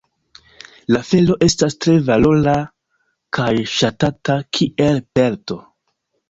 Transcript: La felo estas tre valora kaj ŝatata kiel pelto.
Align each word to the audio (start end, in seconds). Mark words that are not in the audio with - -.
La 0.95 1.01
felo 1.09 1.35
estas 1.47 1.75
tre 1.85 1.93
valora 2.07 2.55
kaj 3.39 3.51
ŝatata 3.75 4.39
kiel 4.59 4.99
pelto. 5.21 5.61